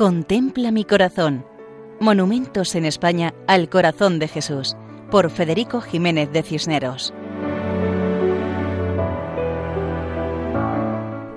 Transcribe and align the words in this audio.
Contempla 0.00 0.70
mi 0.70 0.86
corazón. 0.86 1.44
Monumentos 2.00 2.74
en 2.74 2.86
España 2.86 3.34
al 3.46 3.68
corazón 3.68 4.18
de 4.18 4.28
Jesús, 4.28 4.74
por 5.10 5.30
Federico 5.30 5.82
Jiménez 5.82 6.32
de 6.32 6.42
Cisneros. 6.42 7.12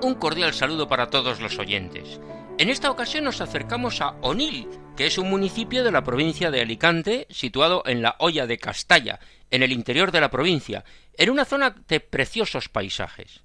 Un 0.00 0.14
cordial 0.18 0.54
saludo 0.54 0.88
para 0.88 1.10
todos 1.10 1.42
los 1.42 1.58
oyentes. 1.58 2.18
En 2.56 2.70
esta 2.70 2.90
ocasión 2.90 3.24
nos 3.24 3.42
acercamos 3.42 4.00
a 4.00 4.16
Onil, 4.22 4.66
que 4.96 5.04
es 5.08 5.18
un 5.18 5.28
municipio 5.28 5.84
de 5.84 5.92
la 5.92 6.02
provincia 6.02 6.50
de 6.50 6.62
Alicante, 6.62 7.26
situado 7.28 7.82
en 7.84 8.00
la 8.00 8.16
Hoya 8.18 8.46
de 8.46 8.56
Castalla, 8.56 9.20
en 9.50 9.62
el 9.62 9.72
interior 9.72 10.10
de 10.10 10.22
la 10.22 10.30
provincia, 10.30 10.86
en 11.18 11.28
una 11.28 11.44
zona 11.44 11.74
de 11.86 12.00
preciosos 12.00 12.70
paisajes. 12.70 13.44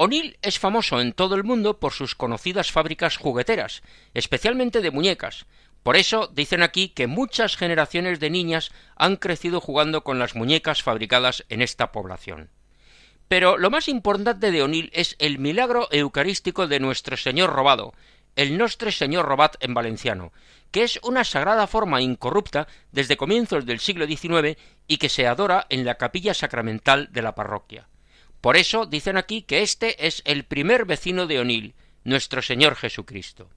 O'Neill 0.00 0.38
es 0.42 0.60
famoso 0.60 1.00
en 1.00 1.12
todo 1.12 1.34
el 1.34 1.42
mundo 1.42 1.80
por 1.80 1.92
sus 1.92 2.14
conocidas 2.14 2.70
fábricas 2.70 3.16
jugueteras, 3.16 3.82
especialmente 4.14 4.80
de 4.80 4.92
muñecas. 4.92 5.46
Por 5.82 5.96
eso 5.96 6.28
dicen 6.28 6.62
aquí 6.62 6.90
que 6.90 7.08
muchas 7.08 7.56
generaciones 7.56 8.20
de 8.20 8.30
niñas 8.30 8.70
han 8.94 9.16
crecido 9.16 9.60
jugando 9.60 10.04
con 10.04 10.20
las 10.20 10.36
muñecas 10.36 10.84
fabricadas 10.84 11.44
en 11.48 11.62
esta 11.62 11.90
población. 11.90 12.48
Pero 13.26 13.58
lo 13.58 13.70
más 13.70 13.88
importante 13.88 14.52
de 14.52 14.62
O'Neill 14.62 14.90
es 14.94 15.16
el 15.18 15.40
milagro 15.40 15.88
eucarístico 15.90 16.68
de 16.68 16.78
nuestro 16.78 17.16
Señor 17.16 17.50
robado, 17.50 17.92
el 18.36 18.56
Nostre 18.56 18.92
Señor 18.92 19.26
Robat 19.26 19.56
en 19.58 19.74
valenciano, 19.74 20.32
que 20.70 20.84
es 20.84 21.00
una 21.02 21.24
sagrada 21.24 21.66
forma 21.66 22.00
incorrupta 22.02 22.68
desde 22.92 23.16
comienzos 23.16 23.66
del 23.66 23.80
siglo 23.80 24.06
XIX 24.06 24.56
y 24.86 24.98
que 24.98 25.08
se 25.08 25.26
adora 25.26 25.66
en 25.70 25.84
la 25.84 25.96
capilla 25.96 26.34
sacramental 26.34 27.08
de 27.10 27.22
la 27.22 27.34
parroquia. 27.34 27.88
Por 28.48 28.56
eso 28.56 28.86
dicen 28.86 29.18
aquí 29.18 29.42
que 29.42 29.60
este 29.60 30.06
es 30.06 30.22
el 30.24 30.44
primer 30.44 30.86
vecino 30.86 31.26
de 31.26 31.38
Onil, 31.38 31.74
nuestro 32.04 32.40
Señor 32.40 32.76
Jesucristo. 32.76 33.50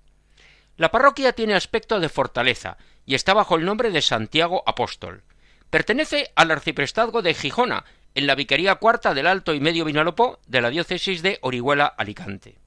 La 0.75 0.92
parroquia 0.92 1.31
tiene 1.31 1.53
aspecto 1.53 2.02
de 2.02 2.09
fortaleza 2.09 2.75
y 3.06 3.16
está 3.16 3.34
bajo 3.34 3.56
el 3.56 3.64
nombre 3.64 3.89
de 3.92 4.02
Santiago 4.02 4.64
Apóstol. 4.66 5.23
Pertenece 5.69 6.34
al 6.36 6.52
arciprestazgo 6.52 7.22
de 7.22 7.34
Gijona, 7.34 7.86
en 8.16 8.28
la 8.28 8.36
Vicaría 8.36 8.75
Cuarta 8.75 9.14
del 9.14 9.28
Alto 9.28 9.53
y 9.53 9.62
Medio 9.62 9.86
Vinalopó 9.86 10.39
de 10.45 10.59
la 10.59 10.69
diócesis 10.69 11.22
de 11.22 11.39
Orihuela 11.42 11.86
Alicante. 11.86 12.58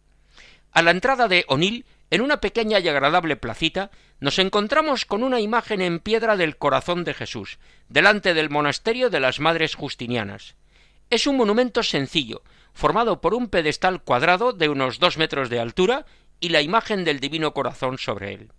A 0.73 0.81
la 0.81 0.93
entrada 0.93 1.29
de 1.29 1.45
Onil, 1.49 1.85
en 2.09 2.23
una 2.23 2.41
pequeña 2.41 2.79
y 2.79 2.89
agradable 2.89 3.37
placita, 3.37 3.91
nos 4.21 4.39
encontramos 4.39 5.05
con 5.05 5.25
una 5.25 5.41
imagen 5.41 5.83
en 5.83 5.99
piedra 6.01 6.39
del 6.39 6.57
corazón 6.57 7.05
de 7.05 7.13
Jesús, 7.13 7.59
delante 7.91 8.33
del 8.33 8.49
monasterio 8.49 9.11
de 9.11 9.21
las 9.21 9.41
Madres 9.41 9.75
Justinianas. 9.75 10.55
Es 11.11 11.27
un 11.27 11.37
monumento 11.37 11.83
sencillo, 11.83 12.43
formado 12.73 13.21
por 13.21 13.35
un 13.35 13.49
pedestal 13.49 14.03
cuadrado 14.03 14.53
de 14.53 14.69
unos 14.69 14.99
dos 14.99 15.17
metros 15.17 15.49
de 15.51 15.61
altura 15.61 16.07
y 16.41 16.49
la 16.49 16.63
imagen 16.63 17.05
del 17.05 17.21
Divino 17.21 17.55
Corazón 17.55 17.99
sobre 17.99 18.35
él. 18.35 18.53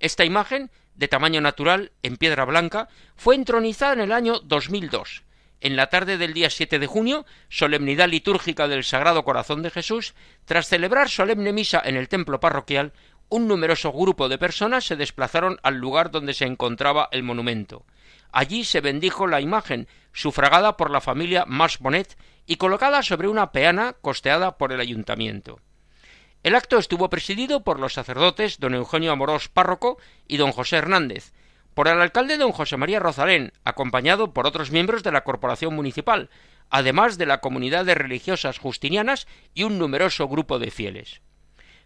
Esta 0.00 0.24
imagen, 0.24 0.70
de 0.94 1.08
tamaño 1.08 1.40
natural, 1.40 1.92
en 2.02 2.16
piedra 2.16 2.44
blanca, 2.44 2.88
fue 3.16 3.34
entronizada 3.36 3.94
en 3.94 4.00
el 4.00 4.12
año 4.12 4.40
2002. 4.40 5.22
En 5.60 5.76
la 5.76 5.86
tarde 5.88 6.18
del 6.18 6.34
día 6.34 6.50
7 6.50 6.78
de 6.78 6.86
junio, 6.86 7.24
solemnidad 7.48 8.08
litúrgica 8.08 8.68
del 8.68 8.84
Sagrado 8.84 9.24
Corazón 9.24 9.62
de 9.62 9.70
Jesús, 9.70 10.14
tras 10.44 10.68
celebrar 10.68 11.08
solemne 11.08 11.52
misa 11.52 11.80
en 11.82 11.96
el 11.96 12.08
templo 12.08 12.40
parroquial, 12.40 12.92
un 13.30 13.48
numeroso 13.48 13.92
grupo 13.92 14.28
de 14.28 14.36
personas 14.36 14.84
se 14.84 14.96
desplazaron 14.96 15.58
al 15.62 15.76
lugar 15.76 16.10
donde 16.10 16.34
se 16.34 16.44
encontraba 16.44 17.08
el 17.12 17.22
monumento. 17.22 17.86
Allí 18.32 18.64
se 18.64 18.80
bendijo 18.80 19.26
la 19.26 19.40
imagen, 19.40 19.88
sufragada 20.12 20.76
por 20.76 20.90
la 20.90 21.00
familia 21.00 21.44
Masbonet 21.46 22.16
y 22.46 22.56
colocada 22.56 23.02
sobre 23.02 23.28
una 23.28 23.52
peana 23.52 23.94
costeada 24.00 24.58
por 24.58 24.72
el 24.72 24.80
ayuntamiento. 24.80 25.60
El 26.42 26.54
acto 26.54 26.78
estuvo 26.78 27.08
presidido 27.08 27.64
por 27.64 27.80
los 27.80 27.94
sacerdotes 27.94 28.60
don 28.60 28.74
Eugenio 28.74 29.12
Amorós 29.12 29.48
párroco 29.48 29.98
y 30.28 30.36
don 30.36 30.52
José 30.52 30.76
Hernández, 30.76 31.32
por 31.72 31.88
el 31.88 32.00
alcalde 32.00 32.36
don 32.36 32.52
José 32.52 32.76
María 32.76 33.00
Rozalén, 33.00 33.52
acompañado 33.64 34.32
por 34.32 34.46
otros 34.46 34.70
miembros 34.70 35.02
de 35.02 35.10
la 35.10 35.24
corporación 35.24 35.74
municipal, 35.74 36.30
además 36.70 37.18
de 37.18 37.26
la 37.26 37.40
comunidad 37.40 37.84
de 37.84 37.94
religiosas 37.94 38.58
justinianas 38.58 39.26
y 39.54 39.64
un 39.64 39.78
numeroso 39.78 40.28
grupo 40.28 40.58
de 40.58 40.70
fieles. 40.70 41.22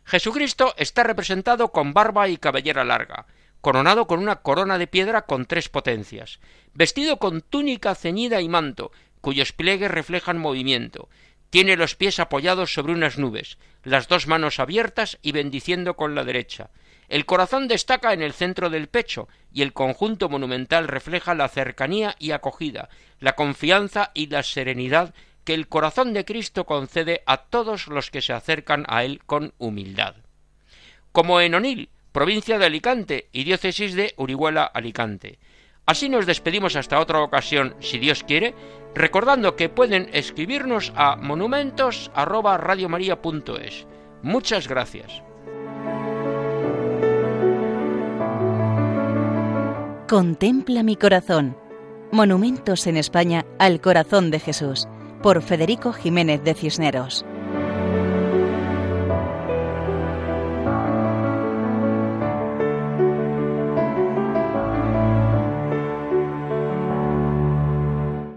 Jesucristo 0.04 0.74
está 0.76 1.04
representado 1.04 1.70
con 1.70 1.92
barba 1.92 2.28
y 2.28 2.36
cabellera 2.38 2.84
larga, 2.84 3.26
coronado 3.60 4.06
con 4.06 4.20
una 4.20 4.36
corona 4.36 4.78
de 4.78 4.86
piedra 4.86 5.22
con 5.22 5.46
tres 5.46 5.68
potencias, 5.68 6.40
vestido 6.74 7.18
con 7.18 7.40
túnica 7.40 7.94
ceñida 7.94 8.40
y 8.40 8.48
manto, 8.48 8.92
cuyos 9.20 9.52
pliegues 9.52 9.90
reflejan 9.90 10.38
movimiento, 10.38 11.08
tiene 11.50 11.76
los 11.76 11.96
pies 11.96 12.18
apoyados 12.18 12.72
sobre 12.72 12.92
unas 12.92 13.18
nubes, 13.18 13.58
las 13.82 14.08
dos 14.08 14.26
manos 14.26 14.60
abiertas 14.60 15.18
y 15.22 15.32
bendiciendo 15.32 15.96
con 15.96 16.14
la 16.14 16.24
derecha. 16.24 16.70
El 17.08 17.24
corazón 17.24 17.68
destaca 17.68 18.12
en 18.12 18.20
el 18.20 18.34
centro 18.34 18.68
del 18.68 18.88
pecho 18.88 19.28
y 19.50 19.62
el 19.62 19.72
conjunto 19.72 20.28
monumental 20.28 20.88
refleja 20.88 21.34
la 21.34 21.48
cercanía 21.48 22.14
y 22.18 22.32
acogida, 22.32 22.90
la 23.18 23.34
confianza 23.34 24.10
y 24.12 24.26
la 24.26 24.42
serenidad 24.42 25.14
que 25.44 25.54
el 25.54 25.68
corazón 25.68 26.12
de 26.12 26.26
Cristo 26.26 26.66
concede 26.66 27.22
a 27.24 27.38
todos 27.38 27.86
los 27.86 28.10
que 28.10 28.20
se 28.20 28.34
acercan 28.34 28.84
a 28.88 29.04
él 29.04 29.22
con 29.24 29.54
humildad. 29.56 30.16
Como 31.12 31.40
en 31.40 31.54
Onil, 31.54 31.88
provincia 32.18 32.58
de 32.58 32.66
Alicante 32.66 33.28
y 33.30 33.44
diócesis 33.44 33.94
de 33.94 34.12
Orihuela 34.16 34.64
Alicante. 34.64 35.38
Así 35.86 36.08
nos 36.08 36.26
despedimos 36.26 36.74
hasta 36.74 36.98
otra 36.98 37.22
ocasión, 37.22 37.76
si 37.78 38.00
Dios 38.00 38.24
quiere, 38.24 38.56
recordando 38.92 39.54
que 39.54 39.68
pueden 39.68 40.10
escribirnos 40.12 40.92
a 40.96 41.14
monumentos@radiomaria.es. 41.14 43.86
Muchas 44.22 44.66
gracias. 44.66 45.22
Contempla 50.08 50.82
mi 50.82 50.96
corazón. 50.96 51.56
Monumentos 52.10 52.88
en 52.88 52.96
España 52.96 53.46
al 53.60 53.80
corazón 53.80 54.32
de 54.32 54.40
Jesús, 54.40 54.88
por 55.22 55.40
Federico 55.40 55.92
Jiménez 55.92 56.42
de 56.42 56.54
Cisneros. 56.54 57.24